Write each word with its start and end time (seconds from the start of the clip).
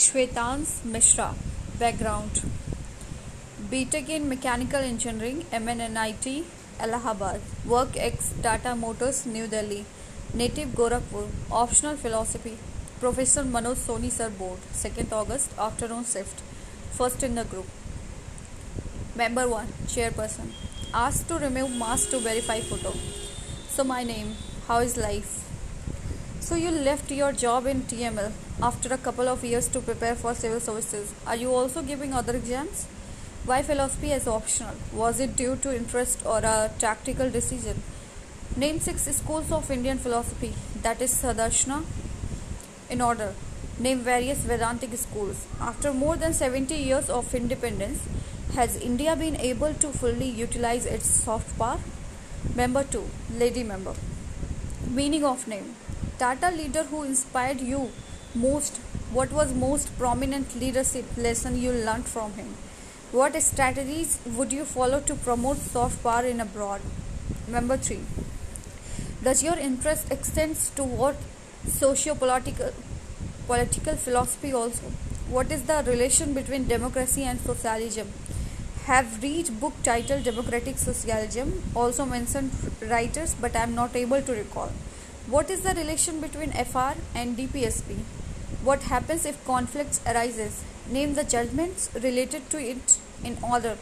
Shwetansh 0.00 0.68
Mishra 0.86 1.24
background 1.78 2.38
BTech 3.70 4.10
in 4.10 4.22
mechanical 4.28 4.84
engineering 4.84 5.40
M 5.54 5.68
N 5.68 5.80
N 5.80 5.96
I 5.96 6.12
T 6.24 6.34
Allahabad 6.84 7.40
work 7.66 7.96
ex 8.04 8.30
Tata 8.44 8.74
Motors 8.74 9.22
New 9.26 9.46
Delhi 9.54 9.82
native 10.36 10.72
Gorakhpur 10.76 11.28
optional 11.54 11.96
philosophy 12.02 12.54
professor 13.00 13.44
Manoj 13.50 13.76
Soni 13.78 14.10
sir 14.10 14.28
board 14.38 14.72
second 14.76 15.12
August 15.14 15.58
afternoon 15.66 16.04
shift 16.12 16.42
first 16.96 17.24
in 17.24 17.34
the 17.34 17.46
group 17.50 19.16
member 19.18 19.44
one 19.46 19.70
chairperson 19.86 20.50
asked 20.96 21.28
to 21.28 21.38
remove 21.38 21.76
mask 21.78 22.12
to 22.12 22.20
verify 22.20 22.62
photo 22.70 22.94
so 23.76 23.84
my 23.84 24.04
name 24.06 24.32
how 24.68 24.82
is 24.82 25.00
life 25.00 25.39
So 26.50 26.56
you 26.56 26.72
left 26.72 27.12
your 27.12 27.30
job 27.30 27.66
in 27.68 27.82
TML 27.82 28.32
after 28.60 28.92
a 28.92 28.98
couple 28.98 29.28
of 29.28 29.44
years 29.44 29.68
to 29.68 29.78
prepare 29.78 30.16
for 30.16 30.34
civil 30.34 30.58
services. 30.58 31.14
Are 31.24 31.36
you 31.36 31.54
also 31.54 31.80
giving 31.80 32.12
other 32.12 32.34
exams? 32.34 32.86
Why 33.44 33.62
philosophy 33.62 34.10
as 34.12 34.26
optional? 34.26 34.74
Was 34.92 35.20
it 35.20 35.36
due 35.36 35.54
to 35.62 35.72
interest 35.72 36.26
or 36.26 36.38
a 36.38 36.72
tactical 36.80 37.30
decision? 37.30 37.84
Name 38.56 38.80
six 38.80 39.02
schools 39.18 39.52
of 39.52 39.70
Indian 39.70 39.98
philosophy. 39.98 40.52
That 40.82 41.00
is 41.00 41.14
Sadarshana. 41.14 41.84
In 42.90 43.00
order. 43.00 43.32
Name 43.78 44.00
various 44.00 44.38
Vedantic 44.38 44.98
schools. 44.98 45.46
After 45.60 45.92
more 45.92 46.16
than 46.16 46.34
70 46.34 46.74
years 46.74 47.08
of 47.08 47.32
independence, 47.32 48.00
has 48.56 48.74
India 48.74 49.14
been 49.14 49.36
able 49.36 49.72
to 49.74 49.92
fully 49.92 50.28
utilize 50.28 50.84
its 50.84 51.08
soft 51.08 51.56
power? 51.56 51.78
Member 52.56 52.82
2. 52.82 53.04
Lady 53.38 53.62
member. 53.62 53.94
Meaning 54.90 55.24
of 55.24 55.46
name. 55.46 55.76
Tata 56.20 56.50
leader 56.54 56.82
who 56.82 57.02
inspired 57.02 57.62
you 57.62 57.90
most. 58.34 58.76
What 59.10 59.32
was 59.32 59.54
most 59.54 59.90
prominent 59.98 60.54
leadership 60.54 61.06
lesson 61.16 61.58
you 61.58 61.72
learned 61.72 62.08
from 62.08 62.34
him? 62.34 62.48
What 63.10 63.42
strategies 63.42 64.18
would 64.26 64.52
you 64.52 64.66
follow 64.66 65.00
to 65.00 65.14
promote 65.14 65.56
soft 65.56 66.02
power 66.02 66.26
in 66.26 66.42
abroad? 66.42 66.82
Number 67.48 67.78
3. 67.78 68.00
Does 69.22 69.42
your 69.42 69.56
interest 69.56 70.12
extends 70.12 70.68
toward 70.68 71.16
socio-political 71.66 72.74
political 73.46 73.96
philosophy 73.96 74.52
also? 74.52 74.92
What 75.38 75.50
is 75.50 75.62
the 75.62 75.82
relation 75.86 76.34
between 76.34 76.68
democracy 76.68 77.22
and 77.22 77.40
socialism? 77.40 78.12
Have 78.84 79.22
read 79.22 79.58
book 79.58 79.72
titled 79.82 80.24
Democratic 80.24 80.76
Socialism, 80.76 81.62
also 81.74 82.04
mentioned 82.04 82.50
writers, 82.90 83.34
but 83.40 83.56
I 83.56 83.62
am 83.62 83.74
not 83.74 83.96
able 83.96 84.20
to 84.20 84.32
recall. 84.32 84.70
What 85.26 85.50
is 85.50 85.60
the 85.60 85.74
relation 85.74 86.20
between 86.20 86.50
FR 86.50 86.94
and 87.14 87.36
DPSP? 87.36 87.98
What 88.64 88.84
happens 88.84 89.26
if 89.26 89.44
conflicts 89.44 90.00
arises? 90.06 90.64
Name 90.90 91.14
the 91.14 91.24
judgments 91.24 91.90
related 91.94 92.48
to 92.50 92.58
it 92.58 92.98
in 93.22 93.36
order. 93.42 93.76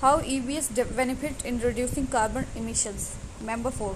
How 0.00 0.18
EVs 0.18 0.96
benefit 0.96 1.44
in 1.44 1.60
reducing 1.60 2.08
carbon 2.08 2.46
emissions. 2.56 3.16
Member 3.40 3.70
4. 3.70 3.94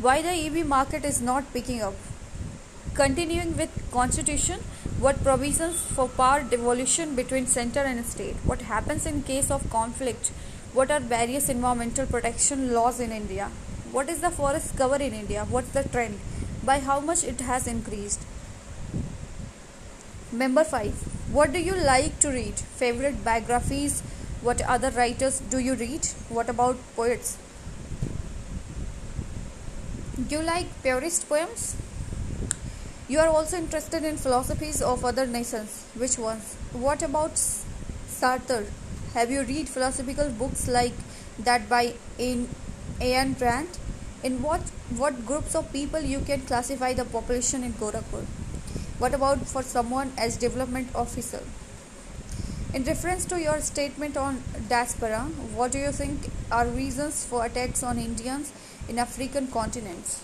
Why 0.00 0.22
the 0.22 0.30
EV 0.30 0.66
market 0.66 1.04
is 1.04 1.20
not 1.20 1.52
picking 1.52 1.82
up. 1.82 1.94
Continuing 2.94 3.56
with 3.56 3.70
constitution, 3.90 4.60
what 5.00 5.22
provisions 5.22 5.82
for 5.82 6.08
power 6.08 6.42
devolution 6.42 7.16
between 7.16 7.46
center 7.46 7.80
and 7.80 8.06
state? 8.06 8.36
What 8.44 8.62
happens 8.62 9.04
in 9.04 9.24
case 9.24 9.50
of 9.50 9.68
conflict? 9.68 10.30
What 10.72 10.90
are 10.90 11.00
various 11.00 11.48
environmental 11.48 12.06
protection 12.06 12.72
laws 12.72 13.00
in 13.00 13.10
India? 13.12 13.50
What 13.92 14.08
is 14.08 14.20
the 14.20 14.30
forest 14.30 14.74
cover 14.74 14.96
in 14.96 15.12
India? 15.12 15.44
What's 15.50 15.68
the 15.72 15.82
trend? 15.84 16.18
By 16.64 16.78
how 16.78 17.00
much 17.00 17.24
it 17.24 17.42
has 17.42 17.66
increased? 17.66 18.22
Member 20.32 20.64
5. 20.64 20.94
What 21.30 21.52
do 21.52 21.58
you 21.60 21.74
like 21.74 22.18
to 22.20 22.30
read? 22.30 22.54
Favorite 22.54 23.22
biographies? 23.22 24.00
What 24.40 24.62
other 24.62 24.90
writers 24.92 25.40
do 25.40 25.58
you 25.58 25.74
read? 25.74 26.06
What 26.30 26.48
about 26.48 26.78
poets? 26.96 27.36
Do 30.16 30.36
you 30.36 30.42
like 30.42 30.82
purist 30.82 31.28
poems? 31.28 31.76
You 33.08 33.18
are 33.18 33.28
also 33.28 33.58
interested 33.58 34.04
in 34.04 34.16
philosophies 34.16 34.80
of 34.80 35.04
other 35.04 35.26
nations. 35.26 35.84
Which 35.94 36.16
ones? 36.16 36.54
What 36.72 37.02
about 37.02 37.34
Sartre? 37.34 38.66
Have 39.12 39.30
you 39.30 39.42
read 39.42 39.68
philosophical 39.68 40.30
books 40.30 40.66
like 40.66 40.94
that 41.38 41.68
by 41.68 41.94
Ayn 42.18 42.46
Rand? 43.02 43.78
In 44.22 44.42
what 44.42 44.60
what 44.96 45.26
groups 45.26 45.56
of 45.56 45.72
people 45.72 46.00
you 46.00 46.20
can 46.20 46.42
classify 46.42 46.92
the 46.92 47.04
population 47.04 47.64
in 47.64 47.72
Gorakhpur? 47.72 48.24
What 49.00 49.12
about 49.12 49.40
for 49.52 49.62
someone 49.64 50.12
as 50.16 50.36
development 50.36 50.94
officer? 50.94 51.40
In 52.72 52.84
reference 52.84 53.24
to 53.32 53.40
your 53.40 53.60
statement 53.60 54.16
on 54.16 54.44
diaspora, 54.68 55.22
what 55.56 55.72
do 55.72 55.80
you 55.80 55.90
think 55.90 56.30
are 56.52 56.66
reasons 56.68 57.24
for 57.24 57.44
attacks 57.44 57.82
on 57.82 57.98
Indians 57.98 58.52
in 58.88 59.00
African 59.00 59.48
continents? 59.48 60.20